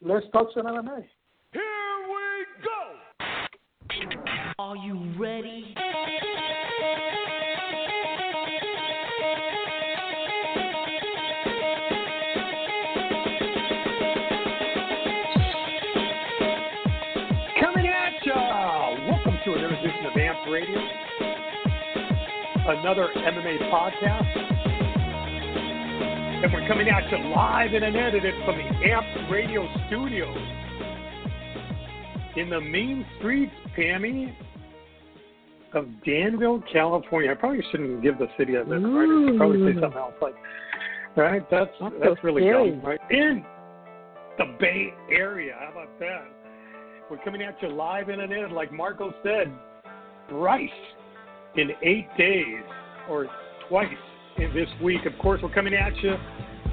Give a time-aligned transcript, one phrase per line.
[0.00, 1.04] Let's talk some MMA.
[1.52, 1.62] Here
[2.08, 2.94] we go!
[4.60, 5.74] Are you ready?
[17.60, 18.94] Coming at ya!
[19.10, 20.78] Welcome to another edition of AMP Radio,
[22.68, 24.57] another MMA podcast.
[26.40, 30.38] And we're coming at you live and unedited from the AMP Radio studios
[32.36, 34.32] in the main streets, Pammy,
[35.74, 37.32] of Danville, California.
[37.32, 39.08] I probably shouldn't give the city I live in, right?
[39.08, 40.34] I should probably say something else like,
[41.16, 41.42] right?
[41.50, 43.00] That's, That's that's so really dumb, right?
[43.10, 43.44] In
[44.38, 45.56] the Bay Area.
[45.58, 46.24] How about that?
[47.10, 49.52] We're coming at you live and unedited, like Marco said,
[50.28, 50.70] thrice
[51.56, 52.62] in eight days
[53.10, 53.26] or
[53.68, 53.88] twice
[54.46, 55.04] this week.
[55.04, 56.14] Of course, we're coming at you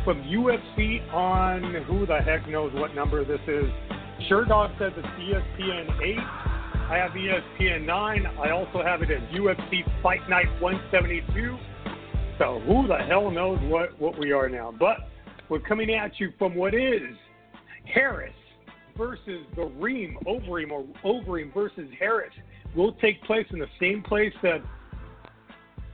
[0.03, 3.65] from UFC on who the heck knows what number this is.
[4.29, 6.17] Sherdog says it's ESPN 8.
[6.19, 8.25] I have ESPN 9.
[8.25, 11.57] I also have it as UFC Fight Night 172.
[12.37, 14.71] So who the hell knows what, what we are now?
[14.77, 14.97] But
[15.49, 17.15] we're coming at you from what is
[17.91, 18.33] Harris
[18.95, 22.33] versus the Reem, Overeem, or Overeem versus Harris
[22.75, 24.61] will take place in the same place that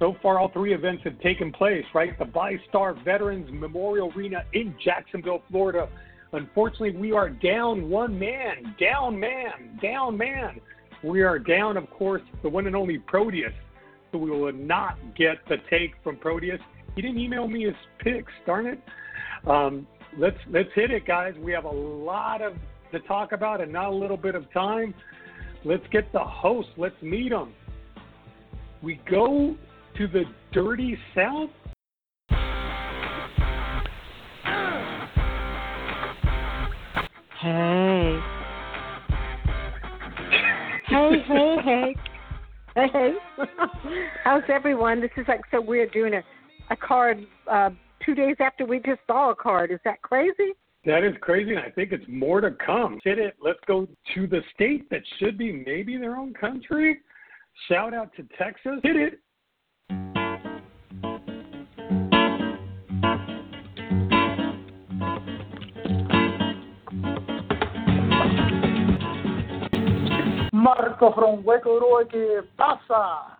[0.01, 2.17] so far all three events have taken place, right?
[2.17, 5.87] The VyStar Veterans Memorial Arena in Jacksonville, Florida.
[6.33, 10.59] Unfortunately, we are down one man, down man, down man.
[11.03, 13.53] We are down, of course, the one and only Proteus.
[14.11, 16.59] So we will not get the take from Proteus.
[16.95, 18.79] He didn't email me his picks, darn it.
[19.47, 19.85] Um,
[20.17, 21.35] let's let's hit it, guys.
[21.39, 22.53] We have a lot of
[22.91, 24.95] to talk about and not a little bit of time.
[25.63, 26.69] Let's get the host.
[26.75, 27.53] Let's meet him.
[28.81, 29.55] We go
[29.97, 31.49] to the dirty south.
[37.39, 38.19] Hey.
[40.87, 41.95] Hey, hey, hey.
[42.75, 43.13] Hey, hey.
[44.23, 45.01] How's everyone?
[45.01, 46.23] This is like so weird doing a,
[46.69, 47.71] a card uh,
[48.05, 49.71] two days after we just saw a card.
[49.71, 50.53] Is that crazy?
[50.85, 52.99] That is crazy, and I think it's more to come.
[53.03, 53.35] Hit it.
[53.43, 56.99] Let's go to the state that should be maybe their own country.
[57.67, 58.79] Shout out to Texas.
[58.83, 59.19] Hit it.
[71.01, 73.37] Marco from Hueco Uruguay, que pasa?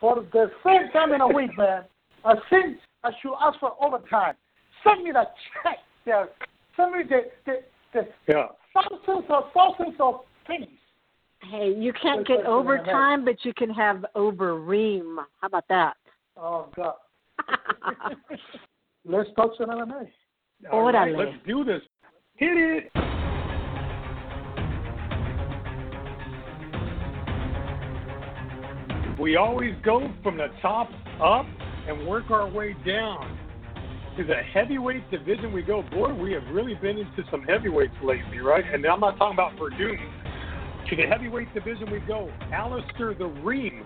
[0.00, 1.84] For the third time in a week, man.
[2.24, 4.34] I think I should ask for overtime.
[4.82, 5.24] Send me the
[5.62, 6.28] check there.
[6.76, 7.62] Send me the, the,
[7.92, 8.46] the Yeah.
[8.74, 10.68] thousands of thousands of pennies.
[11.42, 15.16] Hey, you can't get overtime, but you can have overream.
[15.40, 15.96] How about that?
[16.36, 16.94] Oh, God.
[19.04, 20.08] Let's talk some MMA.
[20.72, 21.82] All right, let's do this.
[22.36, 23.15] Hit it.
[29.26, 30.88] We always go from the top
[31.20, 31.46] up
[31.88, 33.36] and work our way down.
[34.16, 35.82] To the heavyweight division we go.
[35.82, 38.62] Boy, we have really been into some heavyweights lately, right?
[38.72, 39.98] And I'm not talking about Verdun.
[40.88, 42.30] To the heavyweight division we go.
[42.52, 43.84] Alistair the Reem.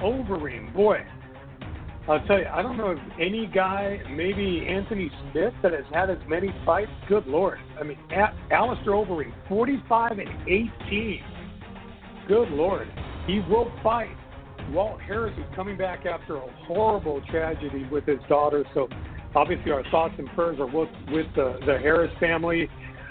[0.00, 0.74] Overeem.
[0.74, 0.98] Boy,
[2.06, 6.10] I'll tell you, I don't know if any guy, maybe Anthony Smith, that has had
[6.10, 6.90] as many fights.
[7.08, 7.56] Good Lord.
[7.80, 11.22] I mean, A- Alistair Overeem, 45 and 18.
[12.28, 12.86] Good Lord.
[13.26, 14.14] He will fight.
[14.72, 18.64] Walt Harris is coming back after a horrible tragedy with his daughter.
[18.74, 18.88] So,
[19.34, 22.68] obviously, our thoughts and prayers are with, with the, the Harris family.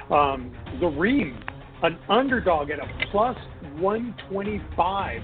[0.09, 1.38] Um, Zareem,
[1.84, 3.38] an underdog at a plus
[3.79, 5.22] 125.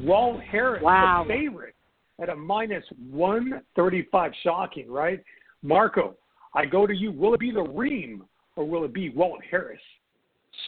[0.00, 1.24] Walt Harris, Wow.
[1.26, 1.74] the favorite
[2.20, 4.32] at a minus 135.
[4.42, 5.22] Shocking, right?
[5.62, 6.16] Marco,
[6.54, 7.12] I go to you.
[7.12, 8.24] Will it be the Reem
[8.56, 9.80] or will it be Walt Harris?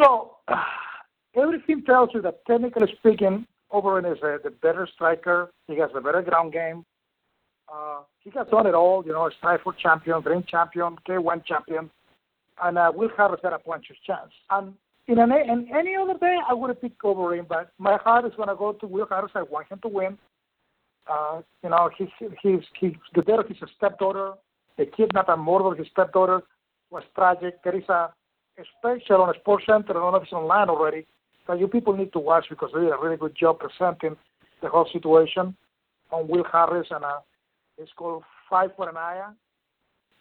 [0.03, 0.63] So, uh,
[1.41, 5.51] everything tells you that technically speaking, Overeem is a, the better striker.
[5.67, 6.85] He has a better ground game.
[7.73, 11.91] Uh, he has done it all, you know, Strikeforce champion, ring champion, K1 champion.
[12.63, 14.31] And uh, Will had a puncher's chance.
[14.51, 14.75] And
[15.09, 18.33] in, an, in any other day, I would have picked Overeem, but my heart is
[18.37, 19.33] going to go to Will Harris.
[19.35, 20.19] I want him to win.
[21.09, 22.09] Uh, you know, he's,
[22.43, 24.33] he's, he's the death of his stepdaughter,
[24.77, 26.43] the kidnap and murder of his stepdaughter
[26.91, 27.63] was tragic.
[27.63, 28.11] There is a,
[28.59, 31.07] a special on Sports Center, I don't know if it's online already,
[31.47, 34.17] that you people need to watch because they did a really good job presenting
[34.63, 35.57] the whole situation
[36.11, 37.19] on Will Harris and uh,
[37.79, 39.23] it's called Five for an Eye.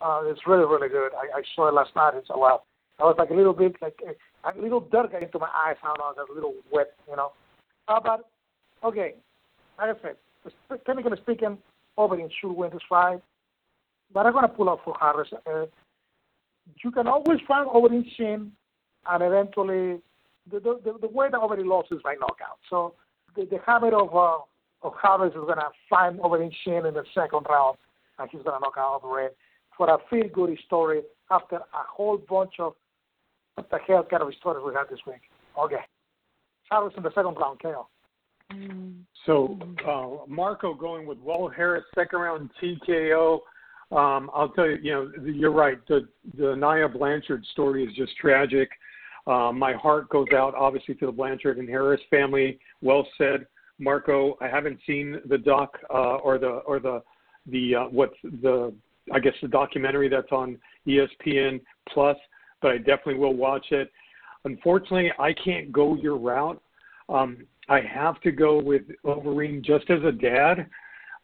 [0.02, 1.12] Uh, it's really, really good.
[1.14, 2.14] I, I saw it last night.
[2.16, 2.64] It's a wow.
[3.00, 5.76] I was like a little bit like a, a little dirt got into my eyes.
[5.84, 7.32] I was a little wet, you know.
[7.88, 8.30] Uh, but
[8.84, 9.16] okay,
[9.78, 10.16] like I said,
[10.86, 11.58] technically speaking,
[11.98, 13.22] Overeem should win this fight.
[14.14, 15.30] But I'm gonna pull out for Harris.
[15.46, 15.66] Uh,
[16.84, 18.52] you can always find Overeem chin
[19.10, 20.00] and eventually
[20.52, 22.60] the the, the way that Overeem lost is by knockout.
[22.70, 22.94] So
[23.36, 24.38] the, the habit of uh,
[24.84, 27.78] of Harris is going to find Overeem Shin in the second round,
[28.20, 29.30] and he's going to knock out Overeem
[29.78, 31.02] for a feel good story
[31.32, 32.74] after a whole bunch of
[33.56, 35.22] what the hell kind of stories we had this week.
[35.58, 35.84] Okay,
[36.70, 37.88] Harris in the second round, KO.
[39.26, 39.58] So
[39.88, 43.40] uh, Marco going with Walt Harris second round TKO.
[43.92, 45.78] Um, I'll tell you, you know, you're right.
[45.88, 46.08] The
[46.38, 48.70] the Nia Blanchard story is just tragic.
[49.28, 52.60] Uh, my heart goes out obviously to the Blanchard and Harris family.
[52.82, 53.48] Well said,
[53.80, 54.38] Marco.
[54.40, 57.02] I haven't seen the doc uh, or the or the
[57.48, 58.74] the uh, what's the
[59.14, 60.58] I guess the documentary that's on
[60.88, 62.18] ESPN Plus,
[62.62, 63.92] but I definitely will watch it.
[64.46, 66.62] Unfortunately, I can't go your route.
[67.10, 70.68] Um, I have to go with Overeem just as a dad,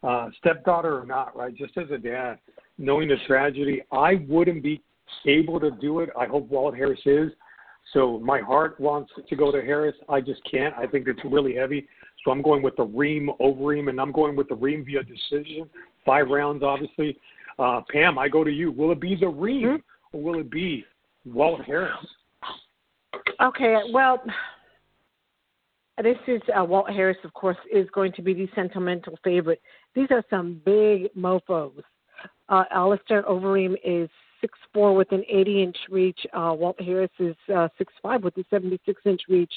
[0.02, 1.54] uh, stepdaughter or not, right?
[1.54, 2.38] Just as a dad,
[2.78, 4.82] knowing the tragedy, I wouldn't be
[5.26, 6.10] able to do it.
[6.18, 7.30] I hope Walt Harris is.
[7.92, 9.94] So my heart wants to go to Harris.
[10.08, 10.74] I just can't.
[10.76, 11.88] I think it's really heavy.
[12.24, 15.68] So I'm going with the Reem Overeem, and I'm going with the Reem via decision.
[16.06, 17.18] Five rounds, obviously.
[17.58, 18.70] Uh, Pam, I go to you.
[18.70, 20.16] Will it be the Reem Mm-hmm.
[20.16, 20.84] or will it be
[21.24, 21.92] Walt Harris?
[23.40, 24.22] Okay, well,
[26.02, 29.60] this is uh, Walt Harris, of course, is going to be the sentimental favorite.
[29.94, 31.82] These are some big mofo's.
[32.48, 34.08] Uh, Alistair Overeem is
[34.42, 36.18] six four with an 80 inch reach.
[36.34, 39.52] Uh, Walt Harris is uh, six five with a 76 inch reach.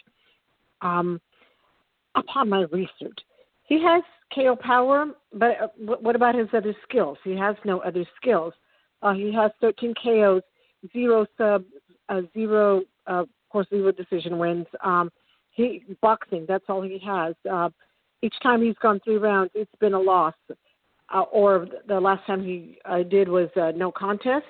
[0.81, 1.19] Um,
[2.15, 3.19] upon my research,
[3.63, 4.03] he has
[4.33, 7.17] KO power, but uh, what about his other skills?
[7.23, 8.53] He has no other skills.
[9.01, 10.41] Uh, he has 13 KOs,
[10.93, 11.63] zero sub,
[12.09, 14.67] uh, zero, uh, of course, zero decision wins.
[14.83, 15.11] Um,
[15.51, 17.35] he boxing, that's all he has.
[17.49, 17.69] Uh,
[18.21, 20.33] each time he's gone three rounds, it's been a loss.
[21.13, 24.45] Uh, or the last time he uh, did was uh, no contest.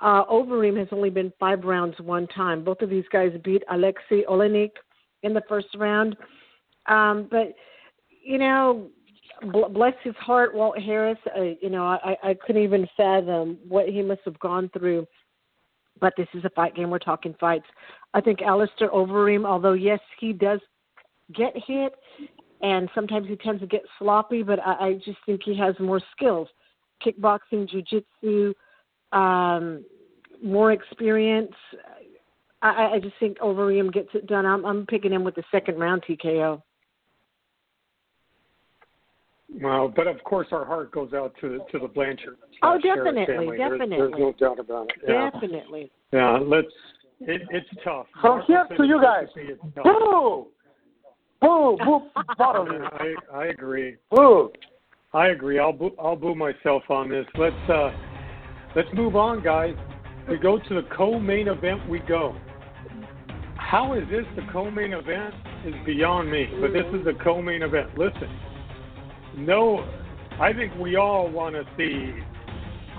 [0.00, 2.64] Uh, Overeem has only been five rounds one time.
[2.64, 4.72] Both of these guys beat Alexei Oleinik
[5.22, 6.16] in the first round.
[6.86, 7.54] Um, but
[8.22, 8.88] you know,
[9.52, 11.18] bl- bless his heart, Walt Harris.
[11.36, 15.06] Uh, you know, I, I couldn't even fathom what he must have gone through.
[16.00, 16.90] But this is a fight game.
[16.90, 17.66] We're talking fights.
[18.14, 20.60] I think Alistair Overeem, although yes, he does
[21.34, 21.92] get hit,
[22.62, 26.00] and sometimes he tends to get sloppy, but I, I just think he has more
[26.14, 26.48] skills,
[27.04, 28.52] kickboxing, jujitsu,
[29.14, 29.84] um,
[30.42, 31.52] more experience.
[32.62, 34.46] I, I just think Overeem gets it done.
[34.46, 36.62] I'm, I'm picking him with the second round TKO.
[39.62, 42.36] Well, but of course, our heart goes out to to the Blanchard.
[42.62, 43.56] Oh, slash Harris definitely.
[43.56, 43.96] There's- definitely.
[43.96, 44.96] There's, no doubt about it.
[45.08, 45.92] Yeah, Definitely.
[46.12, 46.38] yeah.
[46.42, 46.66] Let's.
[47.20, 48.06] It, it's tough.
[48.20, 49.28] From here to you guys.
[49.84, 50.48] Boo!
[51.40, 51.78] Boo!
[51.84, 52.00] Boo!
[52.36, 52.84] Both of you.
[52.84, 53.96] I I agree.
[54.10, 54.50] Boo!
[55.12, 55.60] I agree.
[55.60, 57.24] I'll boo, I'll boo myself on this.
[57.38, 57.90] Let's uh,
[58.74, 59.74] let's move on, guys.
[60.28, 61.88] We go to the co-main event.
[61.88, 62.36] We go.
[63.56, 65.34] How is this the co-main event?
[65.66, 66.48] Is beyond me.
[66.60, 67.96] But this is the co-main event.
[67.96, 68.28] Listen,
[69.36, 69.78] no,
[70.38, 72.12] I think we all want to see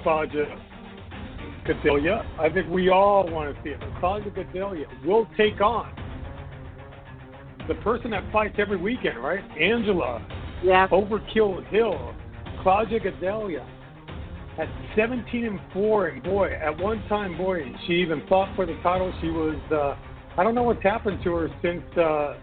[0.02, 0.46] Claudia
[1.66, 2.26] Gadelha.
[2.40, 3.82] I think we all want to see it.
[4.00, 5.94] Claudia Gadelha will take on
[7.68, 9.44] the person that fights every weekend, right?
[9.60, 10.26] Angela
[10.64, 10.88] Yeah.
[10.88, 12.14] Overkill Hill,
[12.62, 13.66] Claudia Gadelha
[14.58, 18.76] at 17 and 4, and boy, at one time, boy, she even fought for the
[18.82, 19.14] title.
[19.22, 19.96] She was, uh,
[20.40, 21.84] I don't know what's happened to her since.
[21.98, 22.38] Uh,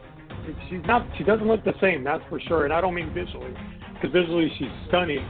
[0.69, 2.65] she's not, she doesn't look the same, that's for sure.
[2.65, 3.55] And I don't mean visually,
[3.95, 5.27] because visually she's stunning.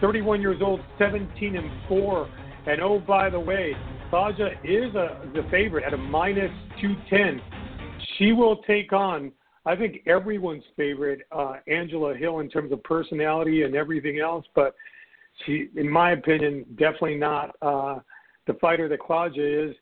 [0.00, 2.28] 31 years old, 17 and 4,
[2.66, 3.74] and oh by the way,
[4.10, 6.50] Claudia is a the favorite at a minus
[6.80, 7.40] 210.
[8.18, 9.32] She will take on
[9.66, 14.46] I think everyone's favorite, uh, Angela Hill, in terms of personality and everything else.
[14.54, 14.76] But
[15.44, 17.98] she, in my opinion, definitely not uh,
[18.46, 19.76] the fighter that Claudia is.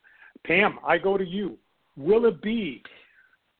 [0.45, 1.57] Pam, I go to you.
[1.97, 2.83] Will it be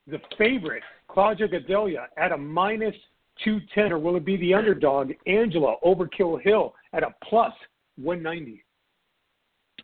[0.07, 2.95] the favorite, Claudia Gadelha, at a minus
[3.43, 7.53] 210, or will it be the underdog, Angela Overkill Hill, at a plus
[7.97, 8.63] 190?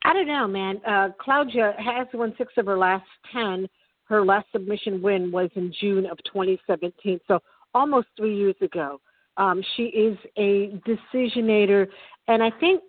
[0.03, 0.81] I don't know, man.
[0.85, 3.67] Uh, Claudia has won six of her last ten.
[4.05, 7.39] Her last submission win was in June of 2017, so
[7.73, 8.99] almost three years ago.
[9.37, 11.87] Um, she is a decisionator,
[12.27, 12.81] and I think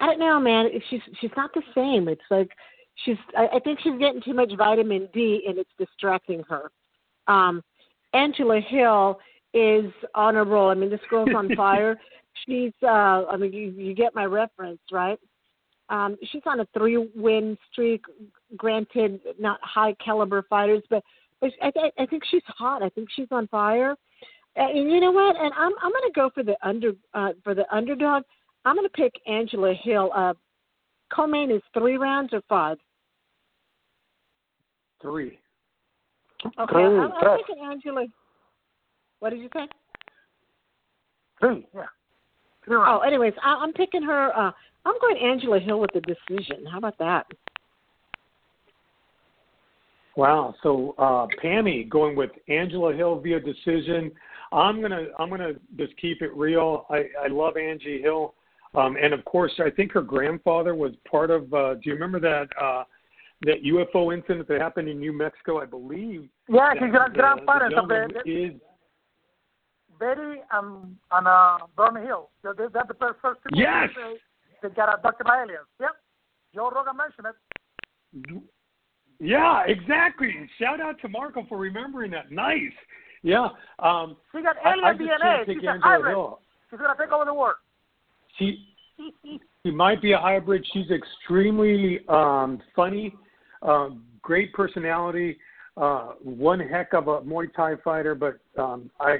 [0.00, 0.68] I don't know, man.
[0.90, 2.08] She's she's not the same.
[2.08, 2.50] It's like
[3.04, 3.16] she's.
[3.36, 6.70] I, I think she's getting too much vitamin D, and it's distracting her.
[7.26, 7.62] Um,
[8.14, 9.18] Angela Hill
[9.54, 10.70] is on a roll.
[10.70, 11.98] I mean, this girl's on fire.
[12.46, 12.72] She's.
[12.82, 15.18] uh I mean, you you get my reference, right?
[15.90, 18.04] Um, she's on a three-win streak.
[18.56, 21.02] Granted, not high caliber fighters, but,
[21.40, 22.82] but I, I think she's hot.
[22.82, 23.96] I think she's on fire.
[24.58, 25.36] And you know what?
[25.36, 28.24] And I'm I'm going to go for the under uh, for the underdog.
[28.64, 30.10] I'm going to pick Angela Hill.
[30.14, 30.34] Uh,
[31.14, 32.76] co-main is three rounds or five.
[35.00, 35.38] three.
[36.44, 37.40] Okay, Three, I'm, I'm tres.
[37.46, 38.06] thinking Angela.
[39.20, 39.66] What did you say?
[41.40, 41.82] Three, yeah.
[42.64, 43.04] Three Oh, rounds.
[43.06, 44.36] anyways, I, I'm picking her.
[44.36, 44.50] Uh,
[44.84, 46.64] I'm going Angela Hill with the decision.
[46.70, 47.26] How about that?
[50.16, 50.54] Wow.
[50.64, 54.10] So uh, Pammy going with Angela Hill via decision.
[54.52, 56.86] I'm gonna I'm gonna just keep it real.
[56.90, 58.34] I, I love Angie Hill,
[58.74, 61.52] um, and of course I think her grandfather was part of.
[61.52, 62.84] Uh, do you remember that uh,
[63.42, 65.60] that UFO incident that happened in New Mexico?
[65.60, 66.28] I believe.
[66.48, 68.52] Yeah, that his grand, the- grandparents the is
[69.98, 72.30] Betty and and uh, Bernie Hill.
[72.42, 73.90] They're, they're the first first people Yes!
[74.62, 75.66] they, they got abducted by aliens.
[75.80, 75.90] Yep.
[76.54, 78.42] Joe Rogan mentioned it.
[79.20, 80.32] Yeah, exactly.
[80.58, 82.30] Shout out to Marco for remembering that.
[82.30, 82.72] Nice.
[83.22, 83.48] Yeah.
[83.78, 85.46] Um, She got alien DNA.
[85.46, 86.16] She's a hybrid.
[86.70, 87.56] She's gonna take over the world.
[88.38, 88.74] She
[89.64, 90.66] she might be a hybrid.
[90.72, 93.14] She's extremely um, funny,
[93.62, 93.90] uh,
[94.22, 95.38] great personality,
[95.76, 98.14] uh, one heck of a Muay Thai fighter.
[98.14, 99.18] But um, I,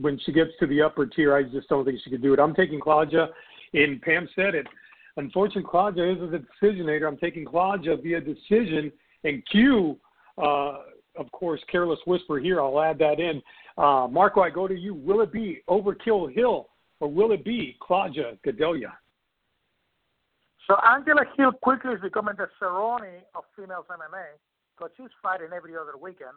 [0.00, 2.40] when she gets to the upper tier, I just don't think she could do it.
[2.40, 3.28] I'm taking Claudia,
[3.72, 4.66] and Pam said it.
[5.16, 7.08] Unfortunately, Claudia is the decisionator.
[7.08, 8.92] I'm taking Claudia via decision,
[9.24, 9.98] and Q,
[10.42, 10.78] uh,
[11.18, 12.60] of course, Careless Whisper here.
[12.60, 13.42] I'll add that in.
[13.78, 14.94] Uh, Marco, I go to you.
[14.94, 16.68] Will it be Overkill Hill
[17.00, 18.92] or will it be Claudia Gadelha?
[20.66, 24.34] So Angela Hill quickly is becoming the Cerrone of females MMA
[24.76, 26.34] because she's fighting every other weekend,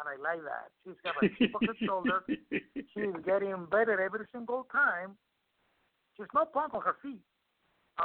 [0.00, 0.72] and I like that.
[0.84, 2.24] She's got a chip on her shoulder.
[2.94, 5.16] She's getting better every single time.
[6.16, 7.20] She's not punk on her feet,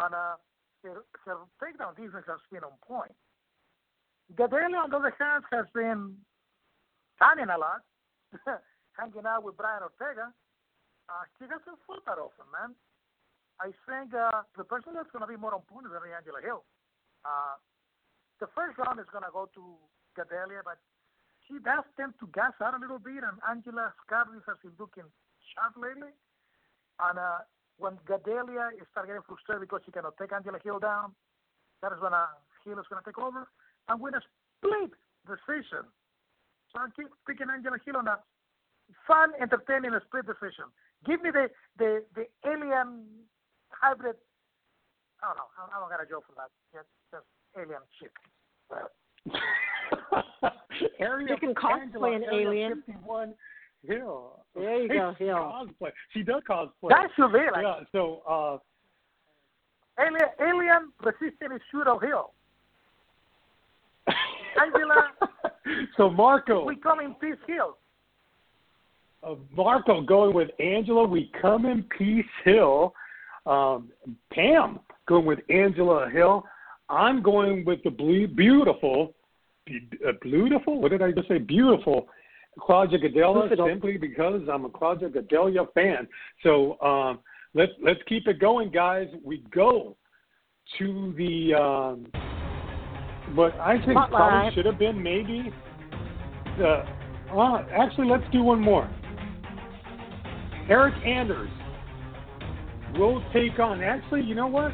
[0.01, 0.35] and uh,
[0.83, 3.15] her, her takedown defense has been on point.
[4.33, 6.17] Gadelha, on the other hand, has been
[7.21, 7.85] tanning a lot,
[8.97, 10.33] hanging out with Brian Ortega.
[11.05, 12.73] Uh, she doesn't fight that often, man.
[13.61, 16.09] I think uh, the person that's going to be more on point is going to
[16.09, 16.65] be Angela Hill.
[17.21, 17.55] Uh,
[18.41, 19.63] the first round is going to go to
[20.17, 20.81] Gadelha, but
[21.45, 25.07] she does tend to gas out a little bit, and Angela Scarlett has been looking
[25.53, 26.11] sharp lately.
[26.99, 27.45] And uh,
[27.77, 31.13] when Gadelha is start getting frustrated because she cannot take Angela Hill down,
[31.85, 32.33] that is when uh,
[32.65, 33.45] Hill is going to take over
[33.89, 34.21] and win a
[34.57, 34.91] split
[35.27, 35.85] decision.
[36.71, 38.19] So I keep picking Angela Hill on a
[39.07, 40.65] fun, entertaining split decision.
[41.05, 43.05] Give me the the the alien
[43.69, 44.15] hybrid.
[45.23, 45.49] I don't know.
[45.57, 46.51] I, I don't got a joke for that.
[46.73, 47.25] Just, just
[47.57, 48.11] alien shit.
[50.99, 52.83] Area, You can cosplay Angela, an alien.
[52.85, 53.33] 51
[53.87, 54.39] Hill.
[54.55, 55.35] There you Hey, go, Hill.
[55.35, 55.91] Cosplay.
[56.13, 56.89] She does cosplay.
[56.89, 57.79] That should be like yeah.
[57.91, 58.21] So.
[58.27, 58.57] uh
[59.97, 62.33] alien alien resistant pseudo hill.
[64.61, 65.09] Angela,
[65.97, 67.77] so Marco, we come in peace hill.
[69.23, 71.05] uh, Marco going with Angela.
[71.05, 72.93] We come in Peace Hill.
[73.45, 73.91] Um,
[74.31, 76.43] Pam going with Angela Hill.
[76.89, 79.13] I'm going with the ble- beautiful,
[79.65, 80.79] be- uh, beautiful.
[80.81, 81.37] What did I just say?
[81.39, 82.07] Beautiful.
[82.59, 83.67] Claudia Gadelha, Beautiful.
[83.67, 86.07] simply because I'm a Claudia Gadelha fan.
[86.41, 87.19] So um,
[87.53, 89.07] let's let's keep it going, guys.
[89.23, 89.95] We go
[90.79, 91.53] to the.
[91.53, 92.07] Um,
[93.33, 94.09] what I think Spotlight.
[94.11, 95.51] probably should have been maybe
[96.57, 96.85] the.
[97.31, 98.89] Uh, actually, let's do one more.
[100.69, 101.49] Eric Anders
[102.97, 103.81] will take on.
[103.81, 104.71] Actually, you know what?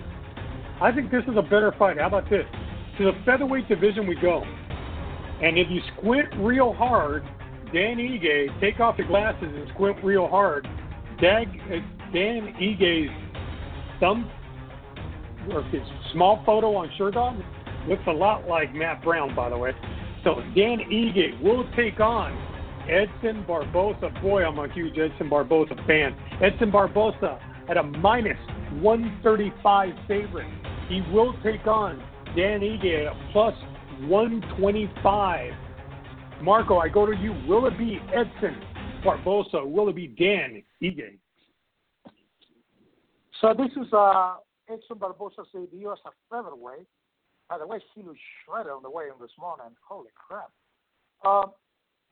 [0.82, 1.98] I think this is a better fight.
[1.98, 2.46] How about this?
[2.98, 4.44] To the featherweight division we go.
[5.42, 7.24] And if you squint real hard,
[7.74, 10.68] Dan Ige, take off the glasses and squint real hard.
[11.20, 11.78] Dag, uh,
[12.14, 13.10] Dan Ige's
[14.00, 14.30] thumb,
[15.52, 15.82] or his
[16.14, 17.44] small photo on Sherdog,
[17.88, 19.72] looks a lot like Matt Brown, by the way.
[20.24, 22.32] So Dan Ige will take on
[22.90, 24.22] Edson Barbosa.
[24.22, 26.16] Boy, I'm a huge Edson Barbosa fan.
[26.42, 28.38] Edson Barbosa at a minus
[28.82, 30.48] 135 favorite.
[30.90, 31.98] He will take on
[32.36, 33.56] Dan Ige at a plus
[34.02, 35.54] 125.
[36.42, 37.34] Marco, I go to you.
[37.48, 38.62] Will it be Edson
[39.04, 39.66] Barbosa?
[39.66, 41.18] Will it be Dan Ige?
[43.42, 44.36] So this is uh,
[44.70, 46.88] Edson Barbosa's debut as a featherweight.
[47.52, 48.16] By the way, he was
[48.46, 49.76] shredded on the way in this morning.
[49.84, 50.52] Holy crap.
[51.28, 51.52] Um,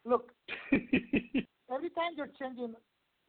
[0.03, 0.33] look,
[0.73, 2.75] every time you're changing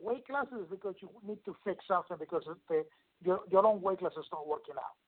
[0.00, 2.84] weight classes because you need to fix something because the,
[3.22, 4.98] your, your own weight class is not working out.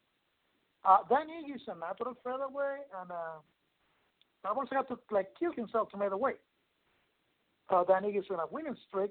[0.84, 3.42] Uh, Danny is a natural featherweight, and uh,
[4.46, 6.38] Barbosa had to like kill himself to make the weight.
[7.68, 9.10] Uh, Danny is on a winning streak.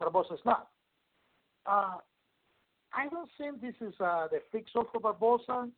[0.00, 0.68] Barbosa is not.
[1.66, 1.96] Uh,
[2.94, 5.68] I don't think this is uh, the fix-all for Barbosa.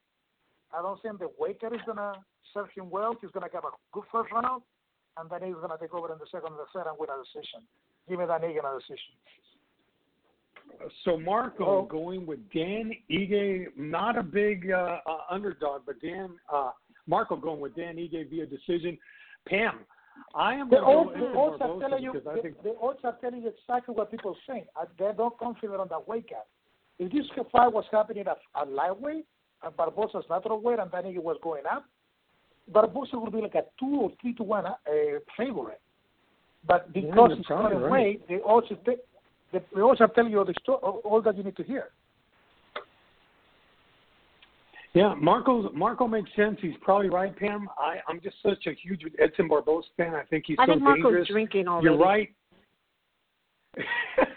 [0.76, 1.28] I don't think the
[1.60, 2.12] cut is going to
[2.52, 3.16] serve him well.
[3.20, 4.62] He's going to have a good first round,
[5.18, 7.08] and then he's going to take over in the second and the third and win
[7.10, 7.62] a decision.
[8.08, 9.14] Give me that nigga a decision.
[11.04, 11.82] So Marco Oh.
[11.84, 16.70] going with Dan Ige, not a big uh, uh, underdog, but Dan uh,
[17.06, 18.98] Marco going with Dan Ige via decision.
[19.46, 19.80] Pam,
[20.34, 22.12] I am The odds, the odds are telling you.
[22.12, 24.64] The, think the odds are telling you exactly what people are saying.
[24.74, 26.46] Uh, They're not confident on the weight gap.
[26.98, 29.26] If this fight was happening at, at lightweight,
[29.70, 31.84] Barbosa's natural weight, and then it was going up,
[32.72, 34.72] Barbosa would be like a two or three to one uh,
[35.36, 35.80] favorite.
[36.66, 37.92] But because you're it's probably current right.
[37.92, 39.02] weight, the odds are te-
[39.52, 41.62] the, the odds are telling you all the sto- all all that you need to
[41.62, 41.88] hear.
[44.94, 46.56] Yeah, Marco's Marco makes sense.
[46.62, 47.68] He's probably right, Pam.
[47.76, 50.14] I, I'm just such a huge Edson Barbosa fan.
[50.14, 51.28] I think he's I so think Marco's dangerous.
[51.28, 51.84] drinking already.
[51.86, 52.32] You're right.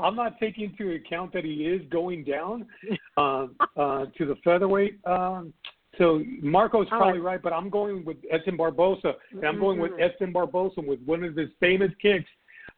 [0.00, 2.66] I'm not taking into account that he is going down
[3.16, 4.98] uh, uh, to the featherweight.
[5.06, 5.52] Um,
[5.96, 7.32] so Marco's probably right.
[7.34, 10.02] right, but I'm going with Edson Barbosa, and I'm going with Mhm.
[10.02, 12.28] Edson Barbosa with one of his famous kicks.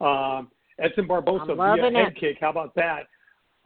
[0.00, 2.16] Um, Edson Barbosa via loving head it.
[2.16, 2.38] kick.
[2.40, 3.08] How about that?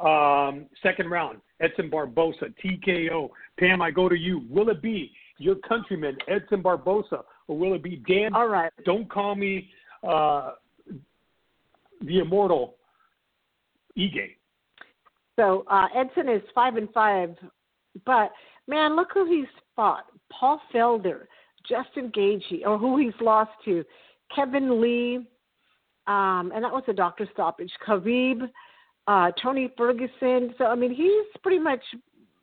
[0.00, 3.30] Um, second round, Edson Barbosa, TKO.
[3.58, 4.44] Pam, I go to you.
[4.50, 8.73] Will it be your countryman, Edson Barbosa, or will it be Dan All right.
[8.84, 9.70] don't call me
[10.02, 10.52] uh,
[12.00, 12.75] the immortal
[13.96, 14.36] Ige.
[15.36, 17.34] So uh, Edson is five and five,
[18.06, 18.30] but
[18.68, 21.26] man, look who he's fought: Paul Felder,
[21.68, 23.84] Justin Gaethje, or who he's lost to,
[24.34, 25.16] Kevin Lee,
[26.06, 27.72] um, and that was a doctor stoppage.
[27.86, 28.48] Khabib,
[29.06, 30.54] uh, Tony Ferguson.
[30.58, 31.82] So I mean, he's pretty much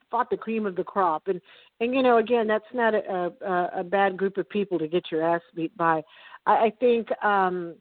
[0.10, 1.40] fought the cream of the crop, and
[1.80, 5.04] and you know, again, that's not a a, a bad group of people to get
[5.12, 6.02] your ass beat by.
[6.46, 7.08] I, I think.
[7.24, 7.76] um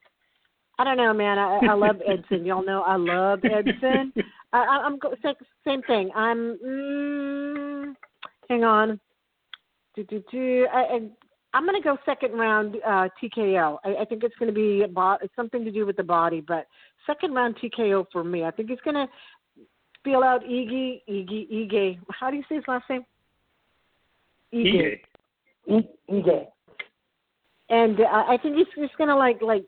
[0.80, 1.38] I don't know, man.
[1.38, 2.46] I, I love Edson.
[2.46, 4.14] Y'all know I love Edson.
[4.54, 6.10] I, I- I'm same, same thing.
[6.14, 6.58] I'm.
[6.64, 7.94] Mm,
[8.48, 8.98] hang on.
[9.94, 10.66] Do, do, do.
[10.72, 11.00] I, I,
[11.52, 13.76] I'm going to go second round uh, TKO.
[13.84, 16.02] I, I think it's going to be a bo- it's something to do with the
[16.02, 16.66] body, but
[17.06, 18.44] second round TKO for me.
[18.44, 19.06] I think it's going to
[20.02, 21.98] feel out Iggy, Iggy, Ige.
[22.08, 23.04] How do you say his last name?
[24.54, 25.00] Ige.
[25.68, 26.46] Ige.
[27.68, 29.64] and uh, I think he's just gonna like like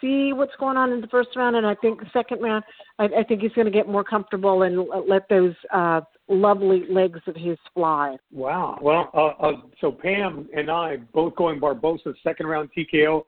[0.00, 2.64] see what's going on in the first round, and I think the second round,
[2.98, 7.36] I, I think he's gonna get more comfortable and let those uh, lovely legs of
[7.36, 8.16] his fly.
[8.32, 8.78] Wow.
[8.80, 13.24] Well, uh, uh, so Pam and I both going Barbosa second round TKO.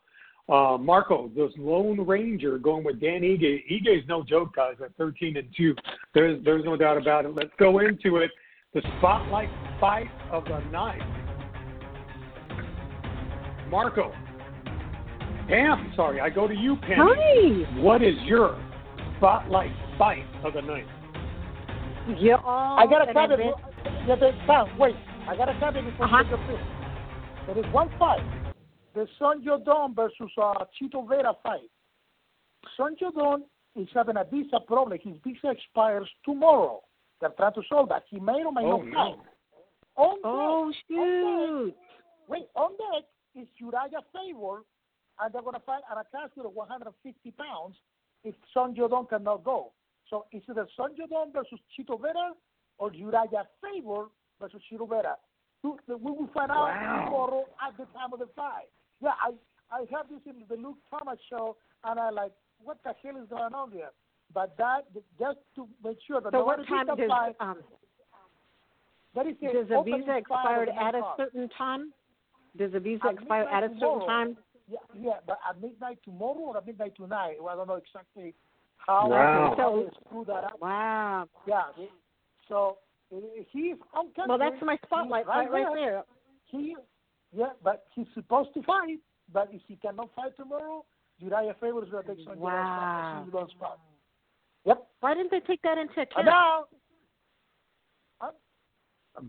[0.49, 3.23] Uh, Marco, this Lone Ranger going with Dan.
[3.23, 4.75] Ige is no joke, guys.
[4.85, 5.75] At 13 and two,
[6.15, 7.35] there's there's no doubt about it.
[7.35, 8.31] Let's go into it.
[8.75, 9.51] The spotlight
[9.81, 11.01] fight of the night.
[13.71, 14.13] Marco.
[15.49, 16.97] Pam, sorry, I go to you, Pam.
[16.99, 17.81] Hi.
[17.81, 18.59] What is your
[19.19, 20.87] spotlight fight of the night?
[22.19, 22.37] Yeah.
[22.45, 23.55] I got a that caveat.
[23.87, 24.97] I've Yeah, the, Sam, wait.
[25.29, 26.17] I got a caveat before Uh-huh.
[26.19, 26.67] you take your pick.
[27.55, 28.23] There is one fight.
[28.95, 31.71] The Song Yadong versus uh, Chito Vera fight.
[32.77, 33.43] Song Yadong
[33.77, 34.99] is having a visa problem.
[35.03, 36.83] His visa expires tomorrow.
[37.21, 38.03] They're trying to solve that.
[38.11, 38.93] He may or may Oh, not no.
[38.95, 39.19] fight.
[39.97, 41.75] On Oh deck, shoot!
[42.29, 44.63] wait, on deck is Uriah Faber,
[45.21, 47.77] and they're going to fight at a catchweight of 150 pounds
[48.25, 49.73] if Song Yadong cannot go.
[50.09, 52.33] So it's either Song Yadong versus Chito Vera
[52.79, 54.07] or Uriah Faber
[54.41, 55.17] versus Chito Vera.
[55.63, 57.05] We will find out Wow.
[57.07, 58.69] tomorrow at the time of the fight.
[59.01, 59.33] Yeah, I
[59.75, 63.29] I have this in the Luke Thomas show, and I like, what the hell is
[63.31, 63.89] going on here?
[64.35, 64.85] But that
[65.19, 67.59] just to make sure that So what time does fight, um,
[69.15, 71.93] that is the does a visa fight of expire at a certain time?
[72.57, 74.07] Does a visa expire at a certain tomorrow.
[74.07, 74.37] time?
[74.69, 77.37] Yeah, yeah, but at midnight tomorrow or at midnight tonight.
[77.41, 78.35] Well, I don't know exactly
[78.77, 79.55] how, Wow.
[79.57, 80.61] how So- they screw that up.
[80.61, 81.29] Wow.
[81.47, 81.65] Yeah.
[82.49, 82.79] So
[83.11, 84.25] he's on country.
[84.29, 86.05] Well, that's my spotlight He's fight right there.
[86.47, 86.77] He,
[87.33, 88.99] yeah, but he's supposed to fight.
[89.33, 90.85] But if he cannot fight tomorrow,
[91.19, 93.25] Uriah Faber is going to take some Wow.
[93.29, 93.51] spot.
[93.51, 93.79] spot.
[94.65, 94.87] Yep.
[95.01, 96.27] Why didn't they take that into And account?
[96.27, 96.65] now,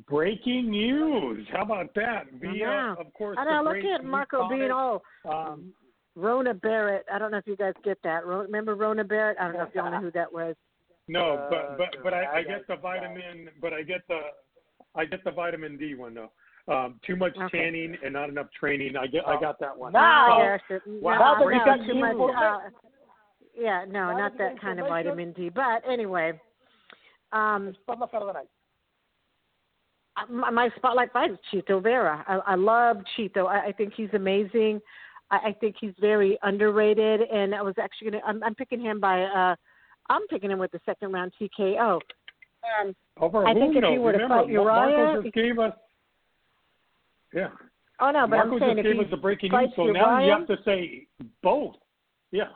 [0.07, 1.45] Breaking news.
[1.51, 2.31] How about that?
[2.39, 2.95] Via, Yeah.
[2.97, 3.63] of course, I the.
[3.63, 5.73] Look great at Luke Marco being all Um,
[6.15, 7.05] Rona Barrett.
[7.11, 8.25] I don't know if you guys get that.
[8.25, 9.37] Remember Rona Barrett?
[9.39, 10.55] I don't know if y'all know who that was.
[11.09, 14.21] no, Uh, but but but I, I get the vitamin, but I get the
[14.95, 16.31] I get the vitamin D one though.
[16.73, 17.59] Um, too much Okay.
[17.65, 18.95] tanning and not enough training.
[18.95, 19.91] I get I got that one.
[19.91, 22.15] Now- Oh, yes, Wow, no, no, breaking too much.
[22.35, 22.69] Uh,
[23.53, 25.49] yeah, no, not that kind of vitamin D.
[25.49, 26.39] But anyway,
[27.33, 28.47] um, spotlight fight of the night.
[30.29, 32.23] My, my spotlight fight is Chito Vera.
[32.27, 33.47] I, I love Chito.
[33.47, 34.79] I, I think he's amazing.
[35.31, 38.23] I, I think he's very underrated, and I was actually gonna.
[38.25, 39.23] I'm, I'm picking him by.
[39.23, 39.55] uh
[40.09, 41.99] I'm picking him with the second round TKO.
[42.81, 45.73] Um, Over I think if he were to Remember, fight Uriah- Marco just gave us.
[47.33, 47.49] Yeah,
[47.99, 49.85] oh no, but Marco I'm saying just if gave he us the breaking news, so
[49.85, 51.07] now you have to say
[51.41, 51.75] both.
[52.31, 52.49] Yeah.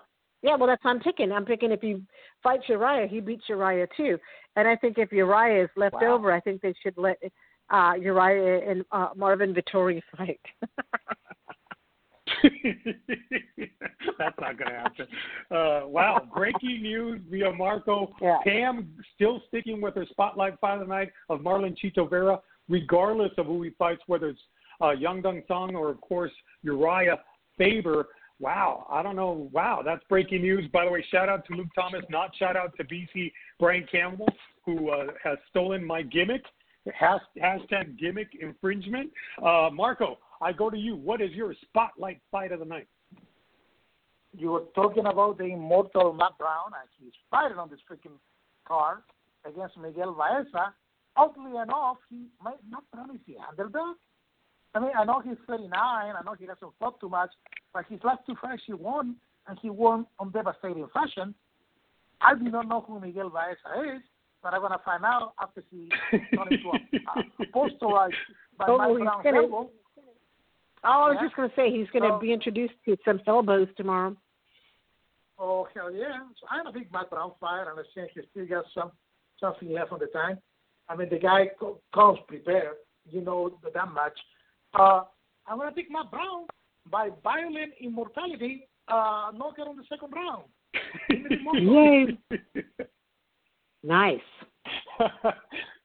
[0.43, 1.32] Yeah, well, that's what I'm picking.
[1.32, 2.00] I'm picking if he
[2.43, 4.20] fights Uriah, he beats Uriah too.
[4.56, 6.13] And I think if Uriah is left Wow.
[6.15, 7.17] over, I think they should let
[7.70, 10.40] uh, Uriah and uh, Marvin Vettori fight.
[14.18, 15.08] That's not going to happen.
[15.52, 16.28] Uh, wow.
[16.36, 18.14] Breaking news via Marco.
[18.22, 18.38] Yeah.
[18.44, 23.46] Pam still sticking with her spotlight fight of night of Marlon Chito Vera, regardless of
[23.46, 24.42] who he fights, whether it's
[24.82, 26.32] uh, Young Dong Song or, of course,
[26.64, 27.20] Uriah
[27.58, 28.08] Faber.
[28.40, 28.86] Wow.
[28.90, 29.50] I don't know.
[29.52, 29.82] Wow.
[29.84, 30.70] That's breaking news.
[30.72, 34.30] By the way, shout out to Luke Thomas, not shout out to BC Brian Campbell,
[34.66, 36.44] who uh, has stolen my gimmick.
[36.95, 39.12] Has, hashtag gimmick infringement.
[39.43, 40.95] Uh, Marco, I go to you.
[40.95, 42.88] What is your spotlight fight of the night?
[44.38, 48.17] You were talking about the immortal Matt Brown, and he's fighting on this freaking
[48.67, 49.00] card
[49.45, 50.73] against Miguel Baeza.
[51.15, 53.95] Oddly enough, he might Matt Brown is the underdog.
[54.76, 55.71] I mean, I know he's 39.
[55.73, 57.32] I know he doesn't fought too much,
[57.73, 59.15] but his last two fights he won,
[59.47, 61.34] and he won on devastating fashion.
[62.21, 64.02] I do not know who Miguel Baeza is,
[64.43, 65.89] but I'm gonna find out after he
[66.36, 68.13] turned into a, a poster like
[68.58, 69.69] by Oh, Mike he's Brown's gonna- elbow.
[70.84, 71.26] Oh, I was Yeah.
[71.28, 74.15] just going to say he's going to So- be introduced to some elbows tomorrow.
[75.39, 76.19] Oh hell yeah!
[76.39, 78.91] So I'm a big Matt Brown fan, and I think he still got some
[79.39, 80.39] something left on the tank.
[80.89, 82.78] I mean, the guy co- comes prepared.
[83.10, 84.17] You know that much.
[84.73, 85.04] Uh,
[85.47, 86.45] I'm gonna pick Matt Brown
[86.89, 88.67] by violent immortality.
[88.88, 90.43] Uh, knockout on the second round.
[91.10, 91.62] Give me the muscle.
[91.62, 92.86] Yay.
[93.84, 94.20] Nice.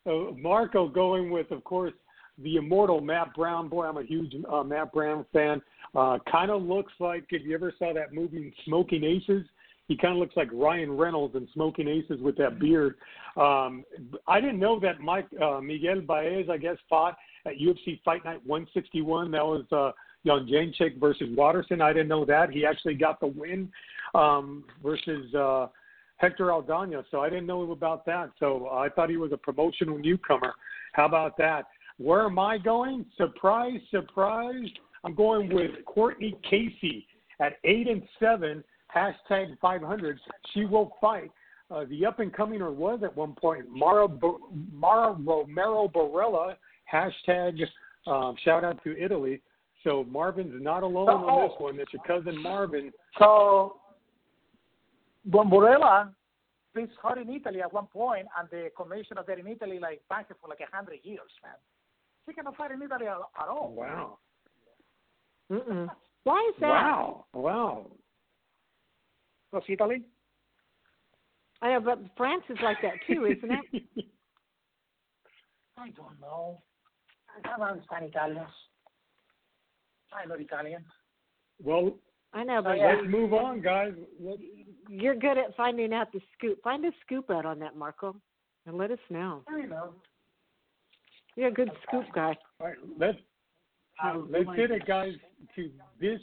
[0.05, 1.92] Uh, Marco going with, of course,
[2.38, 3.68] the immortal Matt Brown.
[3.68, 5.62] Boy, I'm a huge uh, Matt Brown fan.
[5.94, 9.44] Uh, kind of looks like if you ever saw that movie Smoking Aces,
[9.88, 12.96] he kind of looks like Ryan Reynolds in Smoking Aces with that beard.
[13.37, 13.85] Um,
[14.26, 18.40] I didn't know that Mike uh, Miguel Baez, I guess, fought at UFC Fight Night
[18.46, 19.31] 161.
[19.31, 19.92] That was uh,
[20.24, 21.81] Young Janchik versus Waterson.
[21.81, 22.50] I didn't know that.
[22.50, 23.70] He actually got the win
[24.14, 25.33] um, versus.
[25.35, 25.68] Uh,
[26.22, 28.30] Hector Aldana, so I didn't know about that.
[28.38, 30.54] So I thought he was a promotional newcomer.
[30.92, 31.66] How about that?
[31.98, 33.04] Where am I going?
[33.16, 34.68] Surprise, surprise.
[35.02, 37.06] I'm going with Courtney Casey
[37.40, 38.62] at eight and seven.
[38.94, 40.20] Hashtag 500.
[40.54, 41.32] She will fight
[41.72, 46.54] uh, the up and coming, or was at one point, Mara Bo- Mara Romero Borella.
[46.92, 47.58] Hashtag
[48.06, 49.40] um, shout out to Italy.
[49.82, 51.80] So Marvin's not alone on this one.
[51.80, 52.92] It's your cousin Marvin.
[53.18, 53.78] So,
[55.28, 56.11] Bomborella
[56.76, 60.30] is hot in Italy at one point, and the commissioner there in Italy like banked
[60.30, 61.54] it for like a hundred years, man.
[62.26, 63.74] She cannot fight in Italy at, at all.
[63.76, 64.18] Oh, wow.
[65.50, 65.88] Mm-mm.
[66.24, 66.68] Why is that?
[66.68, 67.26] Wow.
[67.35, 67.87] Wow.
[69.50, 70.02] Because Italy.
[71.61, 73.85] I know, but France is like that too, isn't it?
[75.78, 76.62] I don't know.
[77.37, 78.48] I don't understand Italians.
[80.12, 80.85] I'm not Italian.
[81.62, 81.92] well,
[82.35, 83.92] I know, but let's move on, guys.
[84.20, 84.38] Let,
[84.88, 86.62] you're good at finding out the scoop.
[86.62, 88.16] Find a scoop out on that, Marco,
[88.66, 89.42] and let us know.
[89.49, 89.95] I know.
[91.37, 92.37] You're a good scoop guy.
[92.61, 93.18] all right, let's
[94.01, 95.14] I let's hit it, guys.
[95.57, 96.21] To this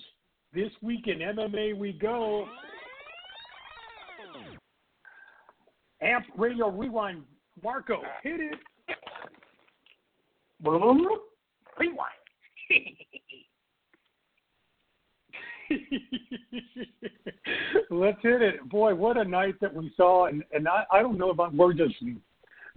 [0.54, 2.46] this week in MMA we go.
[6.02, 7.24] Amp Radio Rewind.
[7.62, 8.56] Marco, hit it.
[10.64, 11.98] Rewind.
[17.90, 18.70] Let's hit it.
[18.70, 20.28] Boy, what a night that we saw.
[20.28, 21.96] And, and I, I don't know about we're just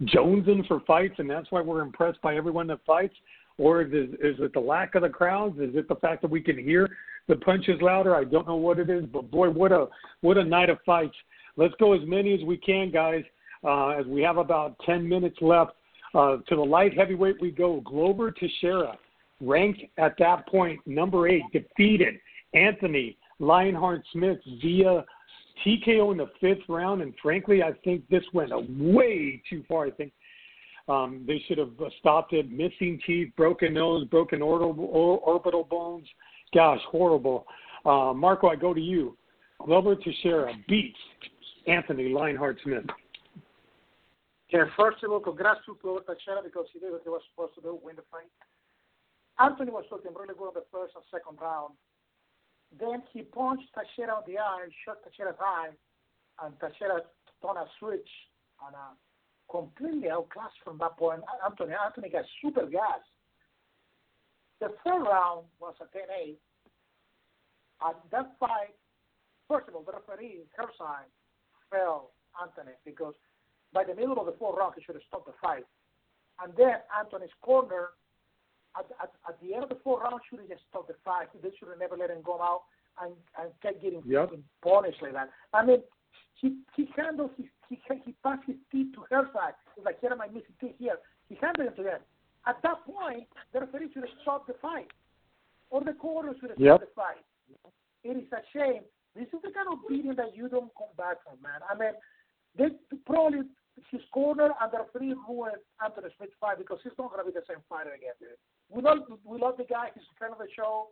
[0.03, 3.15] jonesing for fights, and that's why we're impressed by everyone that fights.
[3.57, 5.59] Or is is it the lack of the crowds?
[5.59, 6.89] Is it the fact that we can hear
[7.27, 8.15] the punches louder?
[8.15, 9.87] I don't know what it is, but boy, what a
[10.21, 11.15] what a night of fights.
[11.55, 13.23] Let's go as many as we can, guys.
[13.63, 15.73] Uh, as we have about 10 minutes left.
[16.13, 17.81] Uh, to the light heavyweight we go.
[17.81, 18.95] Glover Teixeira,
[19.41, 22.19] ranked at that point number eight, defeated
[22.53, 25.05] Anthony Lionheart Smith via
[25.65, 27.01] TKO in the fifth round.
[27.01, 29.85] And frankly, I think this went way too far.
[29.85, 30.11] I think
[30.87, 32.51] um, they should have stopped it.
[32.51, 36.07] Missing teeth, broken nose, broken orbital, or, orbital bones.
[36.53, 37.45] Gosh, horrible.
[37.85, 39.17] Uh, Marco, I go to you.
[39.65, 40.97] Glover Teixeira beats
[41.67, 42.83] Anthony Lionheart Smith.
[44.53, 47.55] Okay, first of all, congrats to Glover Teixeira because he did what he was supposed
[47.55, 48.29] to do, win the fight.
[49.39, 51.73] Anthony was looking really good in the first and second round.
[52.79, 55.69] Then he punched Teixeira on the eye, shot Teixeira's eye,
[56.41, 57.01] and Teixeira
[57.41, 58.09] turned a switch
[58.65, 58.95] and uh,
[59.49, 61.21] completely outclassed from that point.
[61.45, 63.03] Anthony, Anthony got super gas.
[64.59, 66.37] The third round was a 10-8.
[67.85, 68.73] And that fight,
[69.47, 71.11] first of all, the referee, her side,
[71.69, 73.13] fell Anthony because
[73.73, 75.65] by the middle of the fourth round, he should have stopped the fight.
[76.41, 77.89] And then Anthony's corner,
[78.77, 81.27] at, at, at the end of the fourth round, should have just stopped the fight.
[81.41, 82.63] They should have never let him go out
[83.01, 84.31] and, and kept getting Yep.
[84.63, 85.29] punished like that.
[85.53, 85.81] I mean,
[86.35, 89.53] he he handled his he he passed his teeth to her side.
[89.77, 90.97] It's like here are my missing teeth here.
[91.29, 92.01] He handled it to them.
[92.45, 94.91] at that point, the referee should have stopped the fight,
[95.69, 96.77] or the quarter should have Yep.
[96.77, 97.23] stopped the fight.
[98.03, 98.83] It is a shame.
[99.15, 101.61] This is the kind of beating that you don't come back from, man.
[101.69, 101.93] I mean,
[102.57, 103.47] they probably
[103.89, 107.33] his corner and the referee ruined Anthony Smith's fight because he's not going to be
[107.39, 108.13] the same fighter again.
[108.19, 108.37] Dude.
[108.69, 109.89] We love we love the guy.
[109.93, 110.87] He's a friend of the show.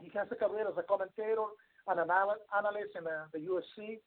[0.00, 1.50] He has a career as a commentator
[1.88, 3.98] and an analyst in the, the UFC.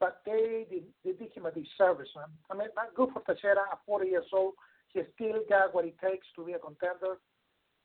[0.00, 2.26] But they did, they did him a disservice, man.
[2.50, 4.54] I mean, not good for Teixeira at 40 years old.
[4.92, 7.16] He still got what it takes to be a contender.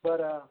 [0.02, 0.42] But, uh,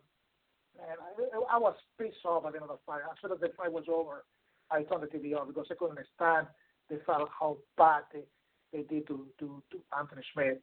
[0.77, 3.01] man, I, I was pissed off at the end of the fight.
[3.09, 4.23] As soon as the fight was over,
[4.71, 6.47] I turned the TV off because I couldn't stand
[6.89, 8.23] the fact how bad they,
[8.71, 10.57] they did to, to, to Anthony Smith.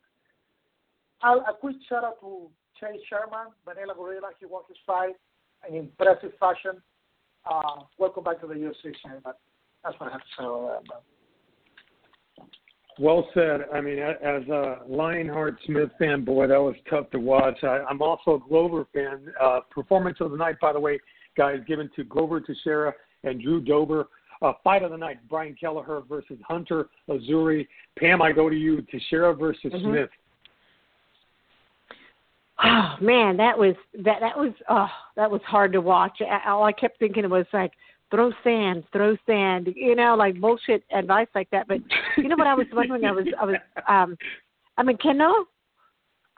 [1.23, 4.31] A, a quick shout out to Chase Sherman, Vanilla Gorilla.
[4.41, 5.15] He won his fight
[5.69, 6.83] in impressive fashion.
[7.51, 9.21] Uh, welcome back to the UFC, Shane.
[9.25, 9.39] But
[9.85, 10.89] that's what I have to say about that.
[10.89, 12.49] Man.
[12.99, 13.67] Well said.
[13.75, 17.63] I mean, as a Lionheart Smith fan, boy, that was tough to watch.
[17.63, 19.33] I, I'm also a Glover fan.
[19.41, 20.99] Uh, performance of the night, by the way,
[21.37, 24.09] guys, given to Glover Teixeira and Drew Dober.
[24.41, 27.65] Uh, fight of the night: Brian Kelleher versus Hunter Azure.
[27.99, 28.83] Pam, I go to you.
[28.83, 29.83] Teixeira versus Mhm.
[29.83, 30.11] Smith.
[32.63, 36.21] Oh man, that was that that was oh that was hard to watch.
[36.47, 37.73] All I kept thinking was like
[38.11, 41.69] throw sand, throw sand, you know, like bullshit advice like that.
[41.69, 41.79] But
[42.17, 43.05] you know what I was wondering?
[43.05, 43.57] I was I was
[43.89, 44.17] um
[44.79, 45.47] I'm in Kendall.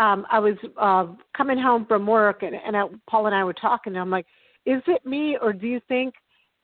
[0.00, 3.52] Um, I was uh, coming home from work, and, and I, Paul and I were
[3.52, 3.94] talking.
[3.94, 4.26] And I'm like,
[4.64, 6.14] "Is it me, or do you think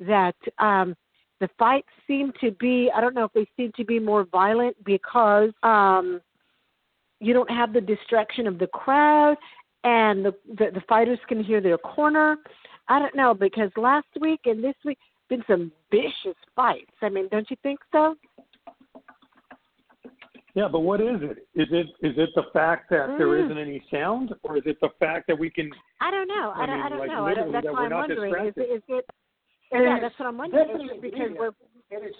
[0.00, 0.94] that um,
[1.40, 2.90] the fights seem to be?
[2.94, 6.20] I don't know if they seem to be more violent because um,
[7.20, 9.36] you don't have the distraction of the crowd,
[9.84, 12.36] and the, the the fighters can hear their corner.
[12.88, 14.98] I don't know because last week and this week
[15.28, 16.92] been some vicious fights.
[17.02, 18.14] I mean, don't you think so?
[20.54, 21.48] Yeah, but what is it?
[21.54, 23.44] Is it is it the fact that there Mm.
[23.44, 25.70] isn't any sound, or is it the fact that we can?
[26.00, 26.52] I don't know.
[26.54, 26.76] I, I don't.
[26.76, 27.24] mean, I don't like, know.
[27.26, 28.46] I don't, that's that why I'm wondering.
[28.46, 28.60] Is it?
[28.60, 29.04] Is it?
[29.72, 30.62] It Yeah, is that's what I'm wondering.
[30.62, 31.54] Is definitely it because we're
[31.90, 32.14] It is.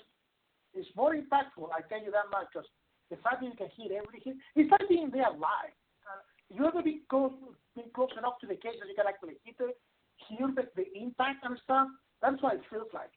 [0.74, 1.70] It's more impactful.
[1.70, 2.66] I tell you that much because
[3.10, 4.36] the fact that you can hear every hit.
[4.56, 5.74] It's like being there live.
[6.04, 7.32] Uh, you ever be close,
[7.74, 9.76] been close enough to the cage that you can actually hit it,
[10.28, 11.88] hear the, the impact and stuff.
[12.22, 13.10] That's what it feels like.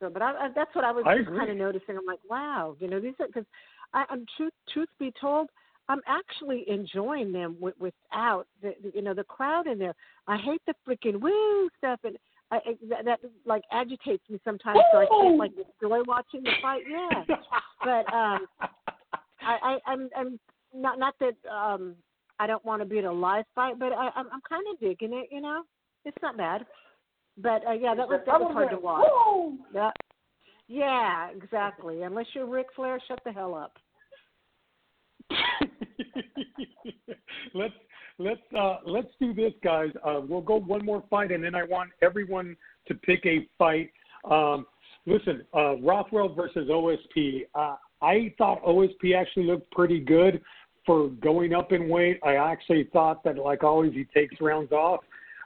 [0.00, 1.96] So, but I, I, that's what I was I kind of noticing.
[1.96, 3.46] I'm like, wow, you know, these are because
[3.92, 5.48] I'm truth truth be told,
[5.88, 9.94] I'm actually enjoying them with, without the, the you know the crowd in there.
[10.28, 12.16] I hate the freaking woo stuff and.
[12.50, 16.50] I, I, that, that like agitates me sometimes, so I can't like enjoy watching the
[16.62, 16.82] fight.
[16.88, 17.24] Yeah,
[17.84, 18.46] but um,
[19.40, 20.40] I, I I'm I'm
[20.74, 21.94] not not that um
[22.38, 24.80] I don't want to be in a live fight, but I I'm, I'm kind of
[24.80, 25.28] digging it.
[25.30, 25.62] You know,
[26.04, 26.64] it's not bad.
[27.36, 29.06] But uh, yeah, that was that was hard to watch.
[29.74, 29.94] That,
[30.68, 32.02] yeah, exactly.
[32.02, 33.72] Unless you're Ric Flair, shut the hell up.
[37.54, 37.74] let's
[38.18, 39.90] let's uh, let's do this, guys.
[40.04, 43.90] Uh, we'll go one more fight, and then I want everyone to pick a fight.
[44.28, 44.66] Um,
[45.06, 47.46] listen, uh, Rothwell versus OSP.
[47.54, 50.40] Uh, I thought OSP actually looked pretty good
[50.84, 52.18] for going up in weight.
[52.24, 55.00] I actually thought that, like always, he takes rounds off.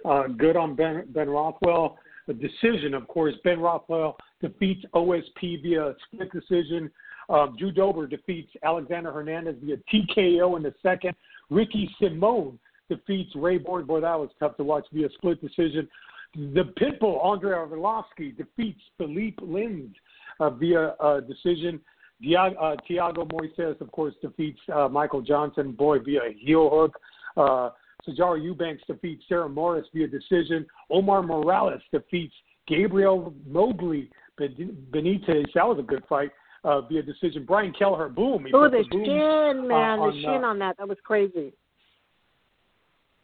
[0.04, 1.98] Uh, good on Ben Ben Rothwell.
[2.26, 6.90] The decision, of course, Ben Rothwell defeats OSP via split decision.
[7.28, 11.14] Um, Drew Dober defeats Alexander Hernandez via TKO in the second.
[11.52, 13.86] Ricky Simone defeats Ray Borg.
[13.86, 15.88] Boy, that was tough to watch via split decision.
[16.34, 19.92] The Pitbull, Andre Arlovski, defeats Philippe Lins
[20.40, 21.80] uh, via uh, decision.
[22.24, 26.98] Diago, uh, Tiago Moises, of course, defeats uh, Michael Johnson, boy, via heel hook.
[27.36, 27.70] Uh,
[28.06, 30.66] Eubanks defeats Sarah Moras via decision.
[30.90, 32.34] Omar Morales defeats
[32.66, 34.08] Gabriel Moggly
[34.40, 35.46] Benitez.
[35.54, 36.30] That was a good fight
[36.64, 37.44] uh, via decision.
[37.44, 38.44] Brian Kelleher, boom.
[38.44, 40.76] he Oh, the boom, shin, man, on, the shin uh, on that.
[40.78, 41.52] That was crazy.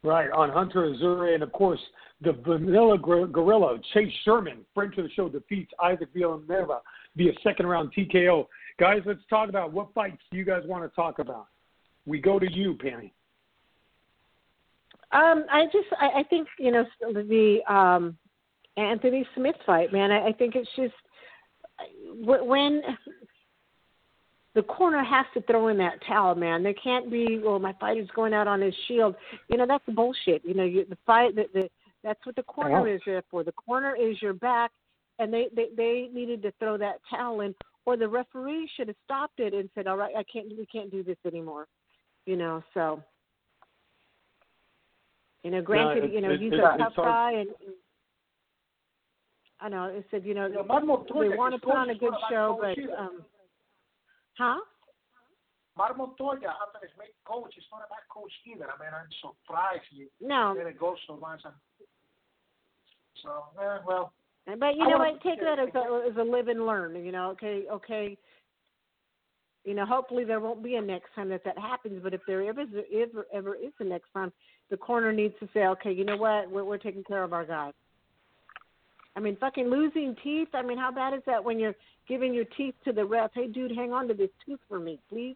[0.03, 1.81] Right, on Hunter Azure, and of course,
[2.20, 6.81] the Vanilla Gorilla, Chase Sherman, friend to the show, defeats Isaac Villanueva
[7.16, 8.46] via second round TKO.
[8.79, 11.46] Guys, let's talk about what fights do you guys want to talk about?
[12.07, 13.12] We go to you, Penny.
[15.11, 18.16] Um, I just, I, I think you know the um,
[18.77, 20.11] Anthony Smith fight, man.
[20.11, 20.94] I, I think it's just
[22.20, 22.83] when
[24.55, 26.63] the corner has to throw in that towel, man.
[26.63, 29.15] There can't be, well, my fighter's going out on his shield.
[29.49, 30.43] You know, that's bullshit.
[30.45, 31.69] You know, you, the fight, the, the
[32.03, 32.95] that's what the corner Yeah.
[32.95, 33.45] is there for.
[33.45, 34.71] The corner is your back,
[35.19, 37.55] and they, they they needed to throw that towel in,
[37.87, 40.91] or the referee should have stopped it and said, all right, I can't, we can't
[40.91, 41.67] do this anymore.
[42.27, 43.03] You know, so.
[45.45, 47.49] You know, granted, it- you know, it- he's it- a it's tough guy, and
[49.61, 52.59] I know it said, you know, Yeah, they want to put on a good show,
[52.61, 53.25] but um,
[54.38, 54.61] huh?
[55.77, 58.66] Mark Montoya, Anthony Smith coach, is not a bad coach either.
[58.66, 61.40] I mean, I'm surprised he No, let it go so much.
[61.44, 61.55] And
[63.22, 64.12] so, eh, well,
[64.46, 65.22] but you I know what?
[65.22, 67.05] Take that as a as a live and learn.
[67.05, 68.16] You know, okay, okay.
[69.64, 72.01] You know, hopefully there won't be a next time that that happens.
[72.03, 74.33] But if there ever is, ever ever is a next time,
[74.70, 76.51] the corner needs to say, okay, you know what?
[76.51, 77.72] We're we're taking care of our guy.
[79.18, 80.46] I mean, fucking losing teeth.
[80.54, 81.74] I mean, how bad is that when you're
[82.07, 83.33] giving your teeth to the ref?
[83.35, 85.35] Hey, dude, hang on to this tooth for me, please.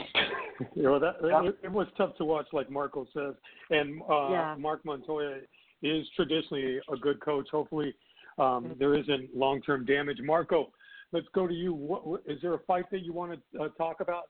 [0.74, 3.34] you know that it, it was tough to watch, like Marco says,
[3.70, 4.56] and uh, Yeah.
[4.58, 5.42] Mark Montoya
[5.80, 7.46] is traditionally a good coach.
[7.52, 7.94] Hopefully,
[8.36, 10.18] um, there isn't long-term damage.
[10.20, 10.72] Marco,
[11.12, 11.72] let's go to you.
[11.72, 14.24] What, what, is there a fight that you want to uh, talk about?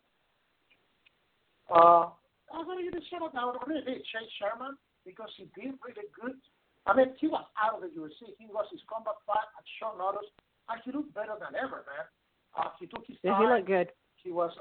[1.75, 2.11] uh,
[2.53, 3.55] I'm going to give a shout out now.
[3.67, 6.37] Really, Chase Sherman, because he did really good.
[6.87, 8.31] I mean, he was out of the UFC.
[8.39, 10.31] He was his combat fight at short notice,
[10.71, 12.07] and he looked better than ever, man.
[12.55, 13.43] Uh, he took his Yeah, time.
[13.43, 13.89] he looked good.
[14.23, 14.53] He was,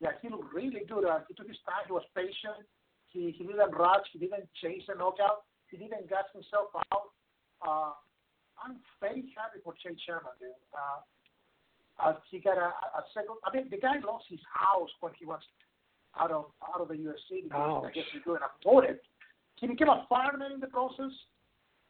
[0.00, 1.04] yeah, he looked really good.
[1.04, 1.84] Uh, he took his time.
[1.86, 2.64] He was patient.
[3.12, 4.08] He he didn't rush.
[4.12, 5.44] He didn't chase a knockout.
[5.70, 7.12] He didn't gas himself out.
[7.62, 7.92] Uh,
[8.62, 10.50] I'm very happy for Chase Sherman, dude.
[10.72, 11.00] Uh,
[12.02, 13.36] uh, he got a, a second.
[13.44, 15.40] I mean, the guy lost his house when he was
[16.18, 17.44] out of out of the UFC.
[17.44, 19.02] because I guess he couldn't afford it.
[19.60, 21.12] He became a fireman in the process.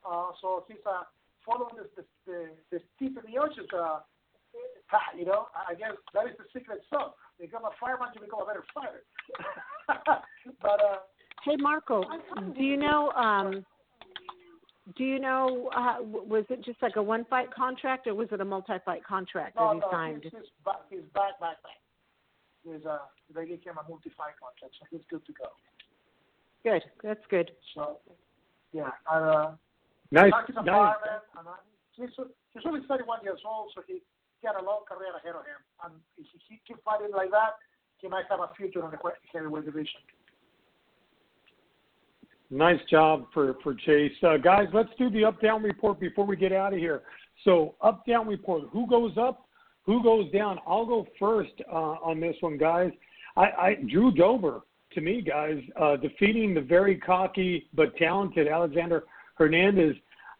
[0.05, 1.03] Uh, so he's uh,
[1.45, 4.01] following the the the, the Stephen Miocic's uh,
[4.89, 5.15] path.
[5.17, 7.13] You know, I guess that is the secret sauce.
[7.39, 9.03] They become a fireman, you become a better fighter.
[10.63, 10.99] but uh,
[11.45, 12.05] Hey, Marco,
[12.57, 13.11] do you know?
[13.11, 13.65] um
[14.97, 15.71] Do you know?
[15.77, 19.05] Uh, was it just like a one fight contract, or was it a multi fight
[19.05, 20.23] contract no, that he no, signed?
[20.23, 21.81] he's, he's back, he's back, back, back.
[22.65, 22.99] He's uh,
[23.35, 25.49] they gave him a multi-fight contract, so he's good to go.
[26.63, 27.51] Good, that's good.
[27.75, 27.99] So,
[28.73, 29.51] yeah, and, uh,
[30.15, 30.67] Nice, a nice.
[30.67, 31.47] fireman, and
[31.99, 32.15] he's,
[32.55, 33.95] he's only 31 years old, so he,
[34.41, 35.59] he had a long career ahead of him.
[35.83, 37.59] And if he keep fighting like that,
[37.99, 38.99] he might have a future in the
[39.33, 40.01] heavyweight division.
[42.51, 44.69] Nice job for for Chase, uh, guys.
[44.73, 47.03] Let's do the up down report before we get out of here.
[47.43, 48.69] So up down report.
[48.71, 49.49] Who goes up?
[49.87, 50.61] Who goes down?
[50.67, 52.93] I'll go first uh, on this one, guys.
[53.37, 54.61] I, I Drew Dober
[54.93, 59.97] to me, guys, uh, defeating the very cocky but talented Alexander Hernandez.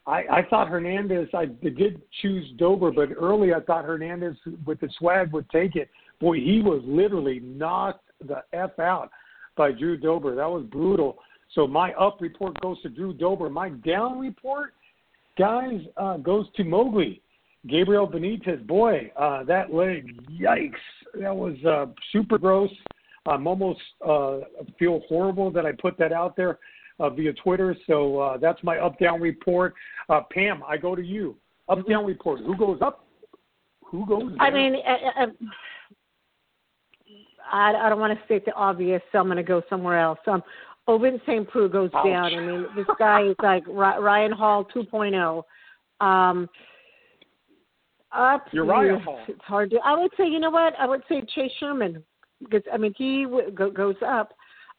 [0.07, 1.29] I, I thought Hernandez.
[1.33, 5.89] I did choose Dober, but early I thought Hernandez with the swag would take it.
[6.19, 9.09] Boy, he was literally knocked the f out
[9.57, 10.35] by Drew Dober.
[10.35, 11.17] That was brutal.
[11.53, 13.49] So my up report goes to Drew Dober.
[13.49, 14.73] My down report,
[15.37, 17.21] guys, uh, goes to Moggly.
[17.67, 20.73] Gabriel Benitez, boy, uh, that leg, yikes.
[21.19, 22.69] That was uh, super gross.
[23.25, 24.39] I'm almost uh,
[24.77, 26.59] feel horrible that I put that out there
[26.99, 27.75] via Twitter.
[27.87, 29.73] So uh, that's my up down report.
[30.09, 31.35] Uh, Pam, I go to you.
[31.67, 32.39] Up down report.
[32.41, 33.05] Who goes up?
[33.85, 34.41] Who goes down?
[34.41, 35.27] I mean, uh, uh,
[37.51, 40.19] I, I don't want to state the obvious, so I'm going to go somewhere else.
[40.27, 40.43] Um,
[40.87, 41.47] Ovince St.
[41.49, 42.05] Preux goes Ouch.
[42.05, 42.33] down.
[42.33, 45.43] I mean, this guy is like Ryan Hall 2.0.
[46.05, 46.49] Um,
[48.15, 49.19] up, You're Ryan Hall.
[49.27, 49.77] It's hard to.
[49.83, 50.73] I would say, you know what?
[50.79, 52.03] I would say Chase Sherman
[52.39, 54.33] because I mean he w- go, goes up.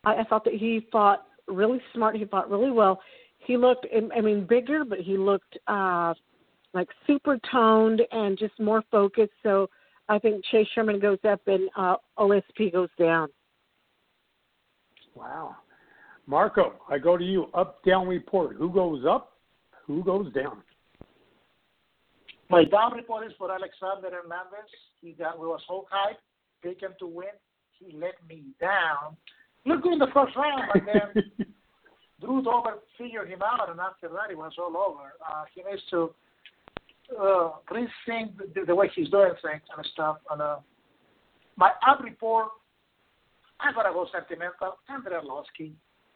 [0.05, 2.17] I, I thought that he fought really smart.
[2.17, 3.01] He fought really well.
[3.39, 6.15] He looked, I mean, bigger, but he looked uh
[6.75, 9.33] like super toned and just more focused.
[9.43, 9.69] So
[10.09, 13.29] I think Chase Sherman goes up and uh, OSP goes down.
[15.15, 15.57] Wow.
[16.27, 17.47] Marco, I go to you.
[17.55, 18.57] Up down report.
[18.57, 19.33] Who goes up?
[19.87, 20.59] Who goes down?
[22.51, 24.71] My down report is for Alexander Hernandez.
[25.01, 26.17] He got we was so hyped,
[26.63, 27.29] pick him to win.
[27.79, 29.17] He let me down.
[29.67, 31.25] Look in the first round, but then
[32.21, 35.13] Drew Dober figured him out, and after that, it was all over.
[35.29, 36.15] Uh, he needs to
[37.21, 40.19] uh, rethink the, the way he's doing things and stuff.
[40.31, 40.59] And uh,
[41.57, 42.49] my up report,
[43.61, 44.79] I'm gonna go sentimental.
[44.89, 45.73] Andrei Arlovski,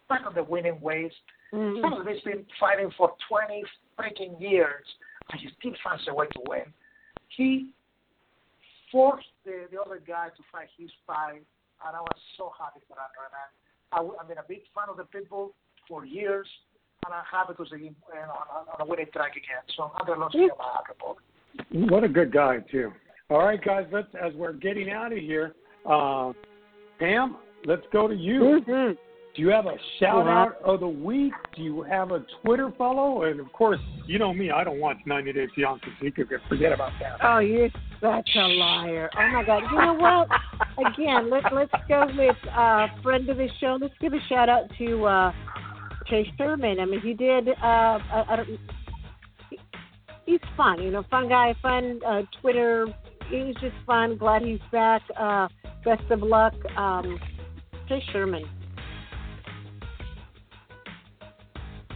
[0.08, 1.12] back on the winning ways.
[1.52, 1.80] Mhm.
[1.80, 3.64] Some of this been fighting for 20
[3.98, 4.86] freaking years,
[5.32, 6.72] and he still finds a way to win.
[7.28, 7.70] He
[8.92, 11.42] forced the, the other guy to fight his fight,
[11.86, 13.50] and I was so happy for that, man.
[13.92, 15.50] I, w- I've been a big fan of the Pitbull
[15.88, 16.46] for years,
[17.06, 19.62] and I'm happy to see him uh, on, on a winning track again.
[19.76, 20.58] So Andrei Arlovski, Yeah.
[20.58, 21.18] my report.
[21.90, 22.92] What a good guy too.
[23.28, 23.86] All right, guys.
[23.92, 25.54] Let's as we're getting out of here.
[25.88, 26.32] Uh,
[26.98, 28.62] Pam, let's go to you.
[28.66, 28.96] Mhm.
[29.34, 31.32] Do you have a shout out of the week?
[31.54, 33.22] Do you have a Twitter follow?
[33.22, 34.50] And of course, you know me.
[34.50, 37.18] I don't watch 90 Day Fiance, so you could forget about that.
[37.22, 37.68] Oh, you're
[38.00, 39.10] such a liar.
[39.16, 39.62] Oh my God.
[39.70, 40.28] You know what?
[40.92, 43.78] Again, let let's go with uh friend of the show.
[43.80, 45.32] Let's give a shout out to uh
[46.06, 46.80] Chase Sherman.
[46.80, 48.58] I mean he did uh I, I don't
[50.26, 52.86] he's fun, you know, fun guy, fun uh Twitter.
[53.28, 54.16] He's just fun.
[54.16, 55.02] Glad he's back.
[55.16, 55.48] Uh
[55.84, 56.54] Best of luck.
[56.76, 57.18] Um,
[57.88, 58.44] Jay Sherman.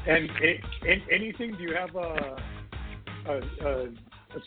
[0.07, 0.29] And,
[0.89, 1.55] and anything?
[1.57, 2.37] Do you have a,
[3.29, 3.89] a, a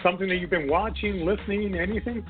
[0.03, 2.25] something that you've been watching, listening, anything?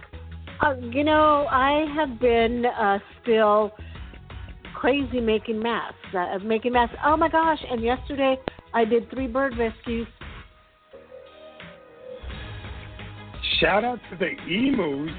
[0.61, 3.71] Uh, you know, I have been uh, still
[4.73, 5.97] crazy making masks.
[6.15, 6.95] Uh, making masks.
[7.05, 7.59] Oh my gosh!
[7.69, 8.37] And yesterday
[8.73, 10.07] I did three bird rescues.
[13.59, 15.11] Shout out to the emus.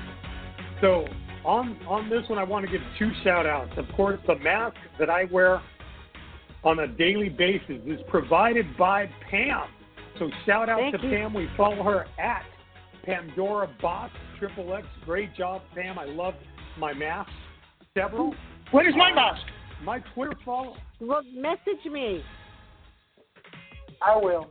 [0.81, 1.07] So
[1.45, 3.73] on on this one, I want to give two shout outs.
[3.77, 5.61] Of course, the mask that I wear
[6.65, 9.69] on a daily basis is provided by Pam.
[10.19, 11.17] So shout out Thank to you.
[11.17, 11.35] Pam.
[11.35, 12.43] We follow her at
[13.05, 14.87] Pandora Box Triple X.
[15.05, 15.99] Great job, Pam.
[15.99, 16.35] I love
[16.79, 17.31] my mask.
[17.97, 18.35] Several.
[18.71, 19.43] Where is my Uh, mask?
[19.83, 20.77] My Twitter follow.
[21.01, 22.23] Well, message me.
[24.05, 24.51] I will.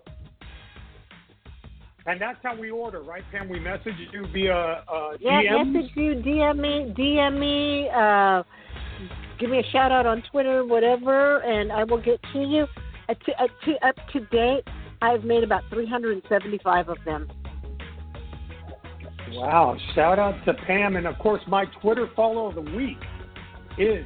[2.05, 3.49] And that's how we order, right, Pam?
[3.49, 5.71] We message you via uh, Yeah, DMs.
[5.73, 8.43] message you, DM me, DM me, uh,
[9.39, 12.65] give me a shout out on Twitter, whatever, and I will get to you.
[13.09, 14.63] Uh, to, uh, to, up to date,
[15.01, 17.29] I've made about 375 of them.
[19.31, 19.77] Wow.
[19.93, 20.95] Shout out to Pam.
[20.95, 22.97] And of course, my Twitter follow of the week
[23.77, 24.05] is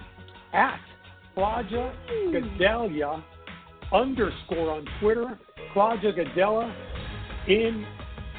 [0.54, 0.80] at
[1.34, 1.94] Claudia
[2.28, 3.24] Gadelha
[3.94, 5.40] underscore on Twitter.
[5.74, 6.74] Claudia Gadelha
[7.48, 7.86] in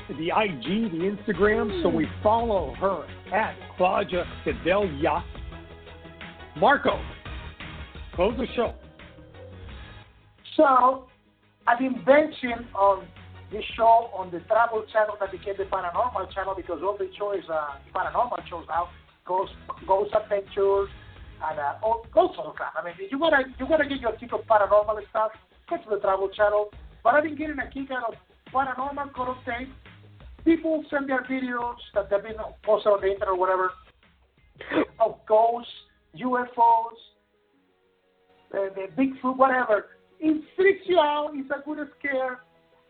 [0.08, 1.82] the IG, the Instagram.
[1.82, 5.22] So we follow her at Claudia Gadelha.
[6.56, 7.00] Marco,
[8.14, 8.74] close the show.
[10.56, 11.06] So,
[11.66, 13.04] an invention of
[13.50, 17.32] this show on the Travel Channel that became the Paranormal Channel because all the show
[17.32, 18.88] is uh, paranormal shows now,
[19.26, 19.52] ghost,
[19.86, 20.88] ghost adventures,
[21.44, 22.72] and uh, all, all sort of crap.
[22.76, 25.32] I mean, you gotta you gotta get your kick of paranormal stuff.
[25.68, 26.70] Go to the Travel Channel.
[27.04, 28.14] But I've been getting a kick out of
[28.52, 29.68] paranormal content.
[30.44, 33.70] People send their videos that they've been posted on the internet or whatever
[35.00, 35.70] of ghosts,
[36.16, 36.98] UFOs,
[38.50, 39.86] the, the Bigfoot, whatever.
[40.22, 41.32] It freaks you out.
[41.34, 42.40] It's a good scare.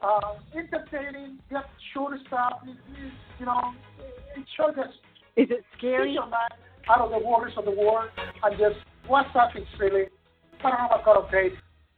[0.03, 1.39] Um, entertaining.
[1.51, 1.65] Got
[1.95, 2.61] short stuff.
[2.65, 3.73] It, it, you know,
[4.37, 4.93] it shows us
[5.37, 6.13] Is it scary?
[6.13, 6.53] your mind
[6.91, 8.09] out of the waters of the war
[8.43, 10.05] and just what's up is really
[10.63, 11.55] paranormal content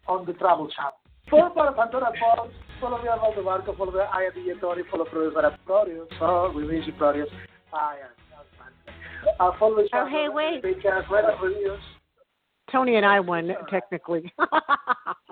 [0.06, 0.92] on the Travel Channel.
[1.30, 5.06] For para Pandora Box, follow me Arnaldo Barco, follow me I am the Tori, follow
[5.06, 6.06] producer Proteus.
[6.20, 7.28] Oh, we miss you, Proteus.
[7.72, 9.34] Ah, yeah.
[9.40, 10.62] Uh, follow the Oh, hey, wait.
[10.62, 11.04] Because.
[12.70, 14.32] Tony and I won, technically.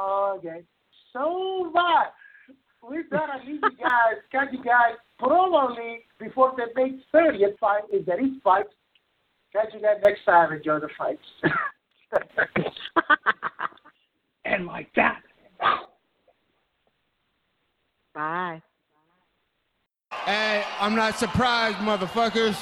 [0.00, 0.62] Okay.
[1.12, 2.14] So what?
[2.88, 8.06] We've done an you guys, catch you guys probably before the May 30th fight, if
[8.06, 8.66] there is fight.
[9.52, 10.52] Catch you guys next time.
[10.52, 11.22] Enjoy the fights.
[14.48, 15.20] And like that.
[18.14, 18.62] Bye.
[20.24, 22.56] Hey, I'm not surprised, motherfuckers.